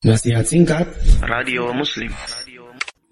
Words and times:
Nasihat 0.00 0.48
singkat 0.48 0.88
Radio 1.20 1.76
Muslim 1.76 2.08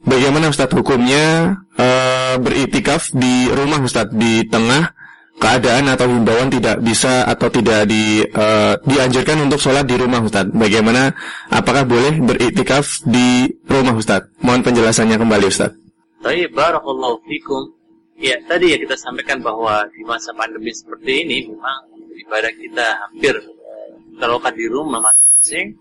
Bagaimana 0.08 0.48
Ustadz 0.48 0.72
hukumnya 0.72 1.52
uh, 1.76 2.40
beritikaf 2.40 3.12
di 3.12 3.44
rumah 3.52 3.84
Ustadz 3.84 4.16
di 4.16 4.48
tengah 4.48 4.96
keadaan 5.36 5.92
atau 5.92 6.08
himbauan 6.08 6.48
tidak 6.48 6.80
bisa 6.80 7.28
atau 7.28 7.52
tidak 7.52 7.84
di, 7.92 8.24
uh, 8.32 8.80
dianjurkan 8.88 9.36
untuk 9.36 9.60
sholat 9.60 9.84
di 9.84 10.00
rumah 10.00 10.24
Ustadz. 10.24 10.56
Bagaimana 10.56 11.12
apakah 11.52 11.84
boleh 11.84 12.24
beritikaf 12.24 13.04
di 13.04 13.52
rumah 13.68 13.92
Ustadz? 13.92 14.40
Mohon 14.40 14.72
penjelasannya 14.72 15.20
kembali 15.20 15.44
Ustadz. 15.44 15.76
Baik, 16.24 16.56
barakallahu 16.56 17.20
fikum. 17.28 17.68
Ya, 18.16 18.40
tadi 18.48 18.72
ya 18.72 18.80
kita 18.80 18.96
sampaikan 18.96 19.44
bahwa 19.44 19.84
di 19.92 20.08
masa 20.08 20.32
pandemi 20.32 20.72
seperti 20.72 21.20
ini 21.20 21.52
memang 21.52 21.84
ibadah 22.16 22.52
kita 22.56 22.86
hampir 23.04 23.36
uh, 23.36 23.92
terlakukan 24.16 24.56
di 24.56 24.64
rumah 24.72 25.04
masing-masing 25.04 25.76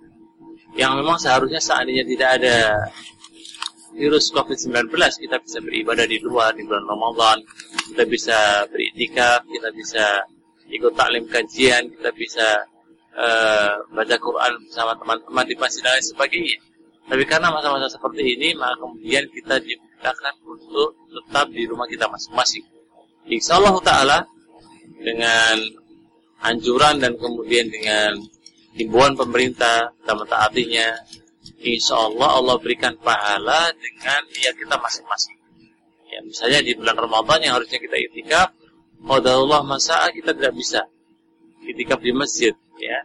yang 0.78 0.94
memang 0.94 1.18
seharusnya 1.18 1.58
seandainya 1.58 2.06
tidak 2.06 2.30
ada 2.38 2.56
virus 3.98 4.30
COVID-19 4.30 4.94
kita 4.94 5.42
bisa 5.42 5.58
beribadah 5.58 6.06
di 6.06 6.22
luar 6.22 6.54
di 6.54 6.62
bulan 6.64 6.86
Ramadan. 6.86 7.42
Kita 7.92 8.04
bisa 8.06 8.38
beriktikaf 8.70 9.50
kita 9.50 9.70
bisa 9.74 10.06
ikut 10.70 10.94
taklim 10.94 11.26
kajian 11.26 11.90
kita 11.90 12.14
bisa 12.14 12.48
uh, 13.18 13.82
baca 13.90 14.16
Quran 14.22 14.52
bersama 14.70 14.94
teman-teman 15.02 15.46
di 15.50 15.56
masjid 15.58 15.82
dan 15.82 15.98
lain 15.98 16.06
sebagainya. 16.06 16.58
Tapi 17.08 17.24
karena 17.26 17.50
masa-masa 17.50 17.90
seperti 17.90 18.38
ini 18.38 18.54
maka 18.54 18.78
kemudian 18.78 19.26
kita 19.34 19.58
dimintakan 19.58 20.36
untuk 20.46 20.94
tetap 21.10 21.50
di 21.50 21.64
rumah 21.66 21.90
kita 21.90 22.06
masing-masing. 22.06 22.62
Insya 23.28 23.58
Allah 23.58 23.76
Ta'ala 23.82 24.18
dengan 25.02 25.58
anjuran 26.46 27.02
dan 27.02 27.18
kemudian 27.18 27.66
dengan 27.66 28.22
himbauan 28.78 29.18
pemerintah 29.18 29.92
kita 29.98 30.14
mentaatinya. 30.14 30.88
Insya 31.58 31.98
Allah 31.98 32.38
Allah 32.38 32.56
berikan 32.62 32.94
pahala 33.02 33.74
dengan 33.82 34.22
niat 34.30 34.54
kita 34.54 34.78
masing-masing. 34.78 35.38
Ya 36.08 36.22
misalnya 36.22 36.62
di 36.62 36.78
bulan 36.78 36.96
Ramadan 36.96 37.40
yang 37.44 37.54
harusnya 37.58 37.82
kita 37.82 37.98
itikaf 37.98 38.50
Allah 39.06 39.62
masa 39.62 40.10
kita 40.10 40.34
tidak 40.34 40.54
bisa 40.58 40.86
itikaf 41.66 42.00
di 42.00 42.14
masjid 42.14 42.54
ya. 42.78 43.00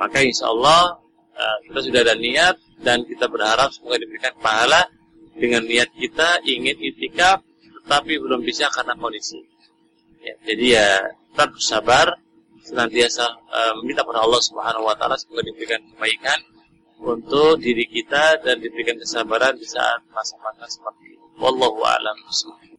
Maka 0.00 0.24
insya 0.24 0.48
Allah 0.48 0.96
uh, 1.36 1.56
kita 1.68 1.78
sudah 1.84 2.00
ada 2.00 2.16
niat 2.16 2.56
dan 2.80 3.04
kita 3.04 3.28
berharap 3.28 3.72
semoga 3.76 4.00
diberikan 4.00 4.32
pahala 4.40 4.88
dengan 5.36 5.64
niat 5.64 5.92
kita 5.92 6.40
ingin 6.48 6.76
itikaf 6.80 7.44
tetapi 7.84 8.20
belum 8.20 8.40
bisa 8.44 8.72
karena 8.72 8.96
kondisi. 8.96 9.40
Ya, 10.20 10.34
jadi 10.44 10.64
ya 10.76 10.88
tetap 11.32 11.56
sabar 11.62 12.06
senantiasa 12.70 13.26
uh, 13.50 13.72
meminta 13.82 14.06
kepada 14.06 14.22
Allah 14.22 14.38
Subhanahu 14.38 14.86
wa 14.86 14.94
taala 14.94 15.18
semoga 15.18 15.42
diberikan 15.42 15.82
kebaikan 15.90 16.38
untuk 17.02 17.58
diri 17.58 17.90
kita 17.90 18.38
dan 18.46 18.62
diberikan 18.62 18.94
kesabaran 18.94 19.58
di 19.58 19.66
saat 19.66 20.06
masa-masa 20.14 20.70
seperti 20.70 21.18
ini. 21.18 21.26
Wallahu 21.42 21.82
a'lam 21.82 22.16
bishawab. 22.30 22.69